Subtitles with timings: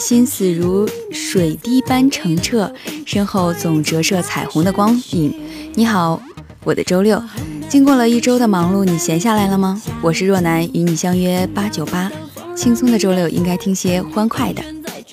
[0.00, 2.72] 心思如水滴般澄澈，
[3.04, 5.38] 身后总折射彩虹的光影。
[5.74, 6.20] 你好，
[6.64, 7.22] 我的周六，
[7.68, 9.80] 经过了一周的忙碌，你闲下来了吗？
[10.00, 12.10] 我是若男，与你相约八九八，
[12.56, 14.62] 轻松的周六应该听些欢快的。
[14.62, 15.04] 在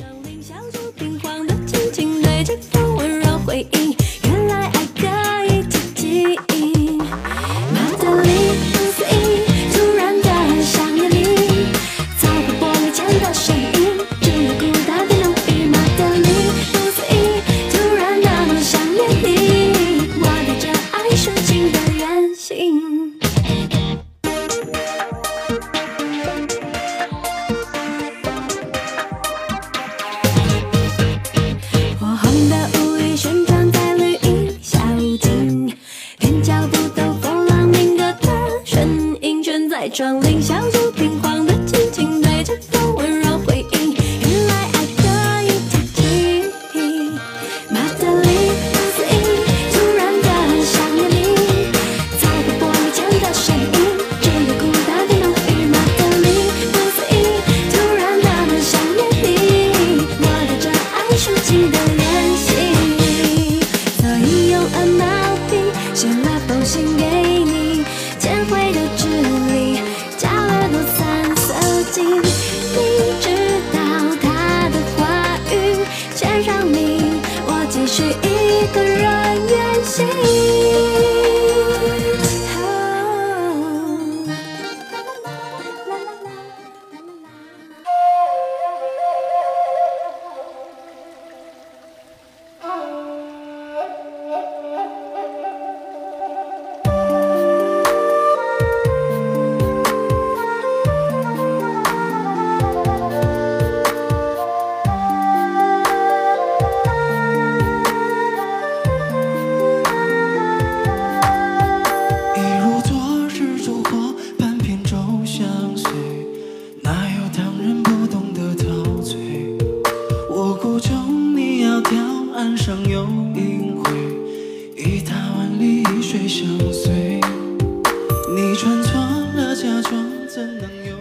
[0.95, 3.94] 平的轻轻对着风温柔回应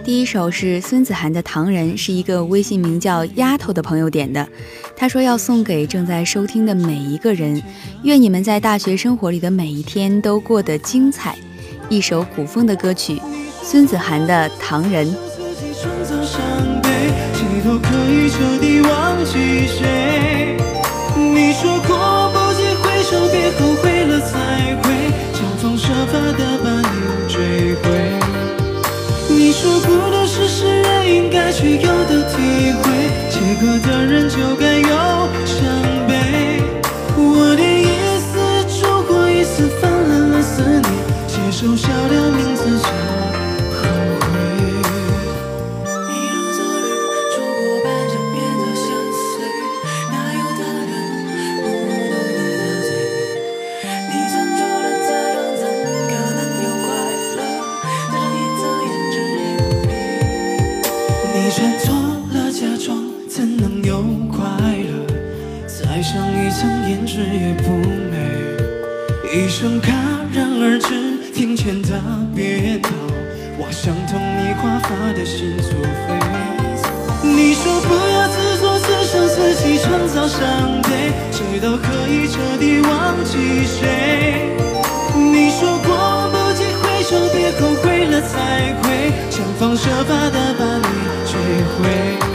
[0.05, 4.47] 第一首是孙子涵的《唐人》，是一个微信名叫“丫头”的朋友点的。
[4.97, 7.61] 他说要送给正在收听的每一个人，
[8.05, 11.37] 愿你们在大学生活里的每一天都过得精彩。
[11.89, 13.21] 一首古风的歌曲，
[13.63, 15.07] 孙子涵的《唐人》。
[21.17, 24.85] 你说过不计回首，别后悔了才会
[25.35, 26.56] 想方设法的。
[29.47, 32.91] 你说孤独是诗人应该具有的体会，
[33.31, 34.89] 写歌的人就该有
[35.47, 35.63] 伤
[36.09, 36.61] 悲。
[37.17, 38.35] 我点一次
[38.67, 40.83] 烛火，一次泛滥了思念，
[41.29, 42.89] 写首小调名字叫
[88.23, 90.87] 才会想方设法的把你
[91.27, 91.35] 追
[91.73, 92.27] 回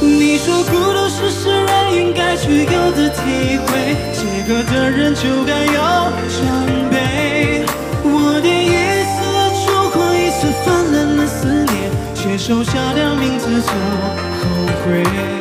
[0.00, 5.80] 你说孤独是诗人应该具有的体会写歌的人就该有
[6.28, 7.64] 伤悲
[8.02, 9.18] 我第一次
[9.64, 15.39] 错过一次泛滥的思念写收下了名字做后悔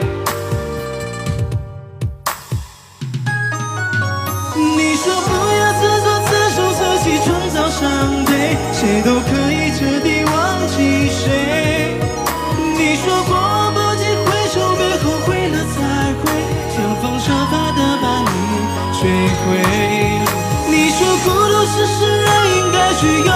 [23.00, 23.29] 需要。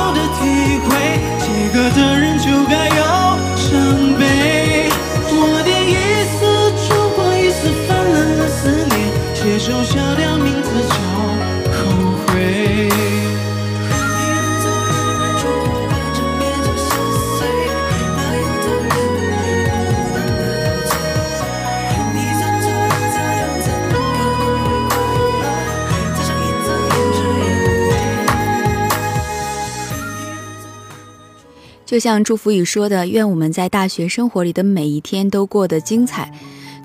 [31.93, 36.31] 就像祝福语说的：“愿我们在大学生活里的每一天都过得精彩。”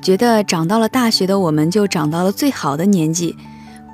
[0.03, 3.35] 觉得长到了大学的我们就长到了最好的年纪，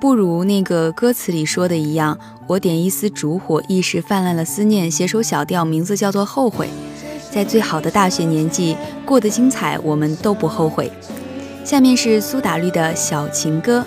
[0.01, 2.19] 不如那个歌词里说的一样
[2.49, 6.67] ：“我点一丝烛火，一时泛滥了思念。”写首小调，名字叫做《后悔》。
[7.33, 10.91] 在最好的大学年纪过得精彩，我们都不后悔。
[11.65, 13.87] 下面是苏打绿的小情歌。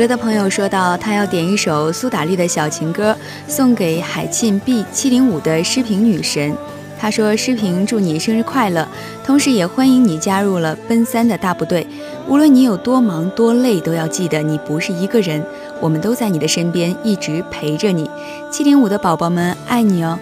[0.00, 3.14] 歌的朋友说到，他要点一首苏打绿的小情歌，
[3.46, 6.56] 送给海沁 B 七零五的诗萍女神。
[6.98, 8.88] 他说：“诗萍，祝你生日快乐，
[9.22, 11.86] 同时也欢迎你加入了奔三的大部队。
[12.26, 15.44] 无论你有多忙多累，都要记得你不是一个人，
[15.82, 18.08] 我们都在你的身边，一直陪着你。
[18.50, 20.18] 七零五的宝宝们，爱你哦。”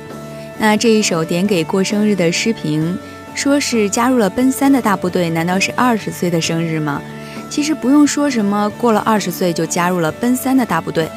[0.59, 2.99] 那这一首点给过生日的诗萍，
[3.33, 7.01] 说是加入了奔三的大部队，难道是二十岁的生日吗？
[7.50, 11.09] 其实不用说什么，过了二十岁就加入了奔三的大部队，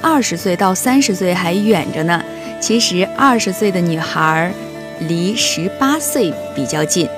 [0.00, 2.22] 二十岁到三十岁还远着呢。
[2.60, 4.52] 其实二十岁的女孩
[5.00, 7.08] 离十八岁比较近。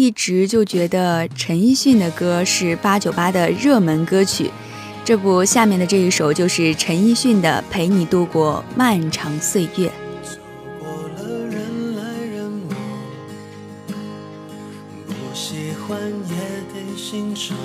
[0.00, 4.48] 一直就觉得陈奕迅的歌是八九八的热门歌曲，
[5.04, 9.88] 这不，下面的这一首就是陈奕迅的《陪你度过漫长岁月》。
[10.22, 10.38] 走
[10.78, 12.76] 过了人来人往，
[15.08, 16.36] 不喜欢也
[16.72, 17.56] 得欣赏。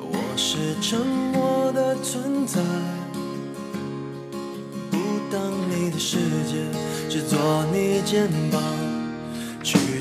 [0.00, 2.60] 我是沉默的存在，
[4.90, 4.98] 不
[5.32, 5.40] 当
[5.70, 6.56] 你的世界，
[7.08, 8.79] 只做你肩膀。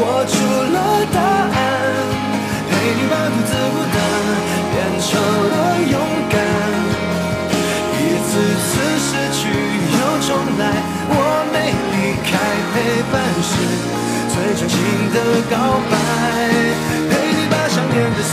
[0.00, 0.32] 活出
[0.72, 1.60] 了答案，
[2.70, 3.96] 陪你把独自孤单
[4.72, 5.54] 变成了
[5.92, 5.94] 勇
[6.32, 6.34] 敢，
[7.92, 8.30] 一次
[8.64, 9.40] 次失去
[9.92, 10.00] 又。
[10.20, 10.62] 重来，
[11.08, 11.12] 我
[11.52, 11.54] 没
[11.92, 12.30] 离开，
[12.72, 12.74] 陪
[13.12, 13.50] 伴是
[14.32, 14.72] 最长情
[15.12, 15.16] 的
[15.50, 15.52] 告
[15.90, 15.92] 白。
[17.10, 18.32] 陪你把想念的酸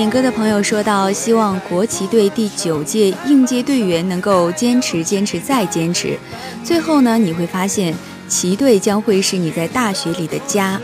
[0.00, 6.18] 点歌的朋友说到，希望国旗队第九届应届队员能够坚持、坚持再坚持。
[6.64, 7.94] 最后呢，你会发现，
[8.26, 10.80] 旗队将会是你在大学里的家。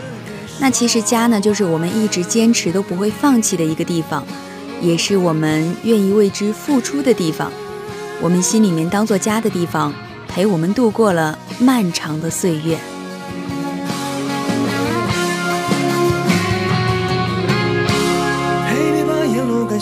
[0.59, 4.23] 那其实家呢，就是我们一直坚持都不会放弃的一个地方，
[4.83, 7.51] 也是我们愿意为之付出的地方。
[8.21, 9.91] 我们心里面当做家的地方，
[10.27, 12.77] 陪我们度过了漫长的岁月。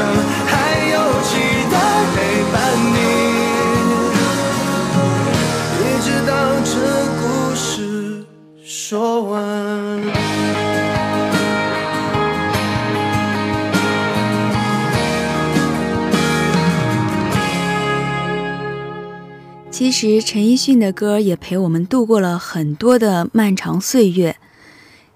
[0.00, 1.30] 还有期
[1.70, 1.76] 待
[2.14, 2.16] 陪
[2.50, 2.54] 伴
[2.94, 2.96] 你，
[6.02, 6.30] 直到
[6.64, 6.72] 这
[7.20, 7.22] 故
[7.54, 8.24] 事
[8.64, 9.32] 说完。
[19.70, 24.36] 其实陈奕迅的歌也陪我们度过了很多的漫长岁月。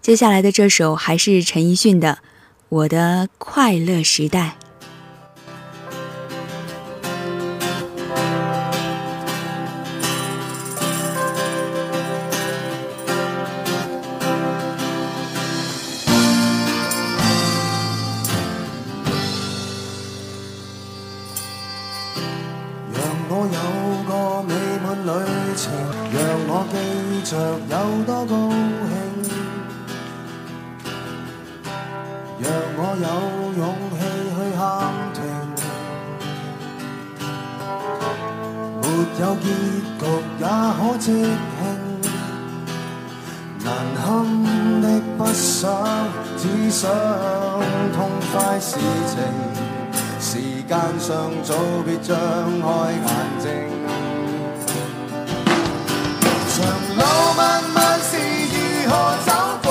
[0.02, 2.12] 接下来的这首还是陈奕迅的
[2.68, 4.56] 《我的快乐时代》。
[23.28, 23.58] 我有
[24.06, 24.10] 个
[24.42, 25.08] 美满旅
[25.56, 25.64] 程
[26.12, 26.16] 让
[26.48, 26.74] 我记
[27.28, 27.30] 着
[27.68, 28.32] 有多高
[28.86, 28.94] 兴
[32.38, 33.06] 让我有
[33.58, 34.62] 勇气去喊
[35.12, 35.18] 停。
[38.80, 39.44] 没有结局
[40.38, 40.42] 也
[40.78, 41.64] 可即兴
[43.64, 43.66] 难
[43.96, 44.04] 堪
[44.82, 44.84] 的
[45.18, 45.64] 不想
[46.36, 46.88] 只想
[47.92, 47.96] 痛
[48.32, 48.76] 快事
[49.08, 49.65] 情。
[50.68, 51.54] 间上早
[51.84, 52.16] 别张
[52.60, 53.00] 开眼
[53.38, 53.48] 睛。
[56.56, 56.58] 长
[56.96, 57.02] 路
[57.36, 58.10] 漫漫，是
[58.50, 58.54] 如
[58.90, 58.92] 何
[59.24, 59.30] 走
[59.62, 59.70] 过？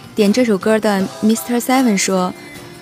[0.13, 2.33] 点这首歌的 Mister Seven 说：“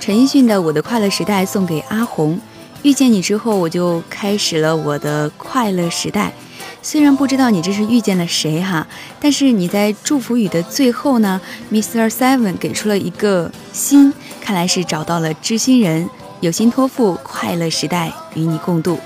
[0.02, 2.40] 陈奕迅的《我的快乐时代》送给阿红。
[2.82, 6.34] 遇见你之后，我就开始了我的快乐时代。
[6.82, 8.88] 虽然不知道你这是遇见了谁哈，
[9.20, 11.40] 但是你在祝福语的最后呢
[11.72, 12.10] ，Mr.
[12.10, 16.10] Seven 给出了一个心，看来是找到了知心人，
[16.40, 19.00] 有心托付快乐时代与你共度。”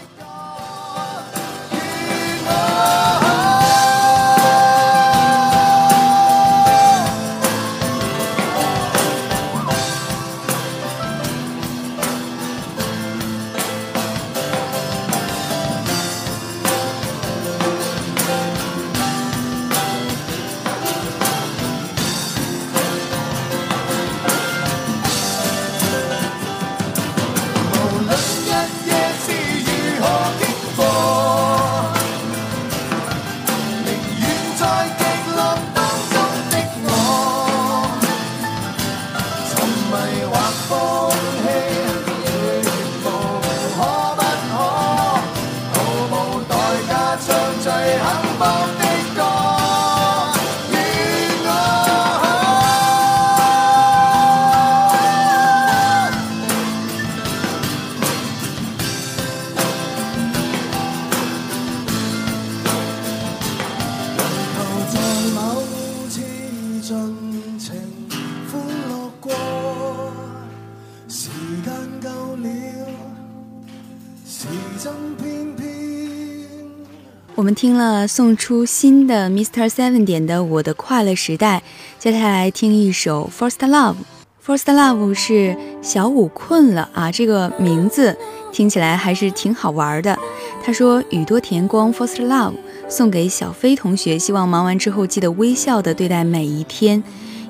[77.44, 79.68] 我们听了送出新的 Mr.
[79.68, 81.58] Seven 点的《我的快乐时代》，
[82.02, 83.96] 接下来听一首《First Love》。
[84.58, 88.18] 《First Love》是小五困了啊，这个名字
[88.54, 90.18] 听起来还是挺好玩的。
[90.64, 92.52] 他说：“宇多田光《First Love》
[92.88, 97.04] 送给小飞同学，希望忙完之后记得微笑的对待每一天，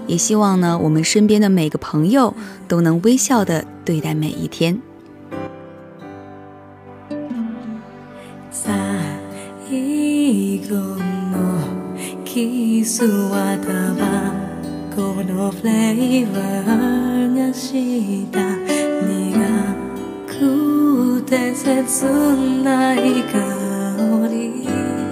[0.07, 2.33] 也希望呢我们身边的每个朋友
[2.67, 4.81] 都能微笑的对待每一天。”
[12.23, 14.31] キスはタバ
[14.95, 18.39] コのフレーバーがした
[19.05, 19.35] 苦
[20.25, 22.05] くて切
[22.63, 25.02] ない香り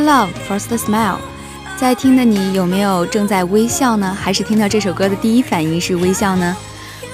[0.00, 1.18] Love, First Smile，
[1.76, 4.16] 在听的你有没有正在微笑呢？
[4.18, 6.56] 还是听到这首歌的第一反应是微笑呢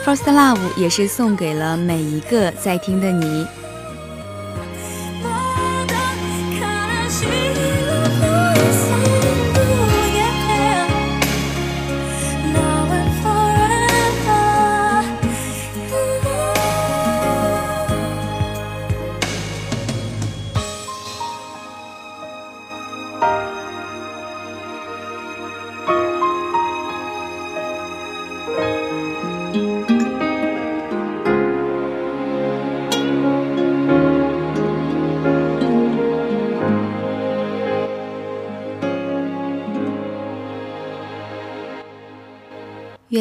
[0.05, 3.47] ？First Love 也是送给了每一个在听的你。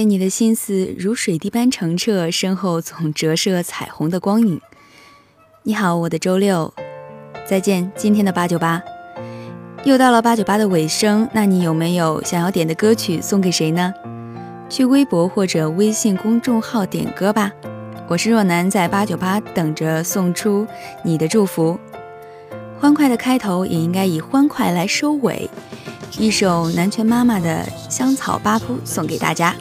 [0.02, 4.60] 愿你的心思如水滴般澄澈，身后总折射彩虹的光影。
[5.62, 6.74] 你好，我的周六，
[7.46, 7.92] 再见。
[7.96, 8.82] 今天的八九八
[9.84, 13.94] 又到了八九八的尾声，那你有没有想要点的歌曲送给谁呢？
[14.68, 17.52] 去微博或者微信公众号点歌吧。
[18.08, 20.66] 我是若楠，在八九八等着送出
[21.04, 21.80] 你的祝福。
[22.80, 25.48] 欢快的开头也应该以欢快来收尾。
[26.18, 27.64] 一首南拳妈妈的
[27.96, 29.56] 《香草八铺》送给大家。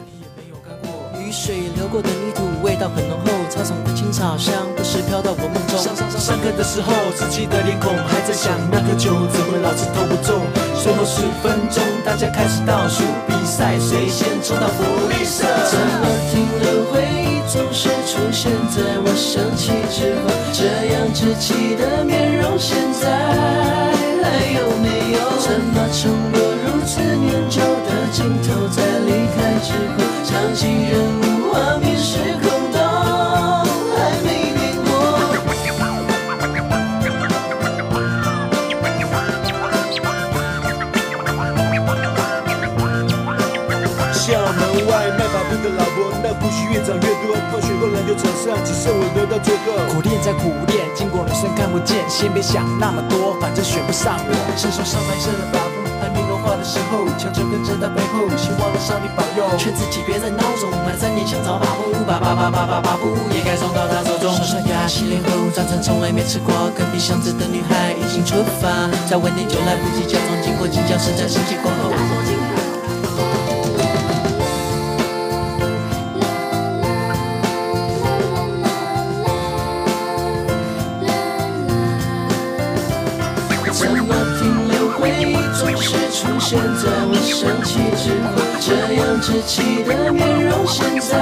[1.31, 3.31] 水流过的泥土，味道很浓厚。
[3.49, 5.79] 操场的青草好像都是飘到我梦中。
[5.79, 10.43] 上上上上课的时候，稚气的脸孔还在想那颗球怎么老是投不中。
[10.75, 15.47] 最后十分钟，大家开始倒数，比赛谁先冲到福利社？
[15.71, 20.31] 怎么停留回忆总是出现在我生气之后？
[20.51, 23.07] 这样稚气的面容，现在
[24.23, 25.19] 还有没有？
[25.39, 31.20] 怎么成过如此念旧的镜头，在离开之后，场景人
[31.51, 32.79] 画面时空都
[33.93, 34.87] 还没变过。
[44.13, 47.35] 校门外卖把布的老婆，那胡须越长越多。
[47.51, 49.75] 放学后篮球场上，只剩我留到最后。
[49.93, 54.31] 苦练在苦练，经过女生看不见，先别想那么多，反正选不上我。
[54.55, 59.41] 伸手上白色的把布，还没融化的时候，悄悄跟在他背后，希望能上帝保佑。
[59.57, 64.29] 劝自己别再孬种，满三年想找把布，把把把把把把布也该送到他手中。
[64.31, 68.69] 刷刷牙，洗脸后，早餐从来没吃过，隔壁巷子的女孩已经出发，
[69.09, 71.89] 在晚点就来不及，假装经过进教室，在升旗过后。
[86.21, 88.37] 出现在我生气之后？
[88.59, 91.17] 这样稚气的面容，现在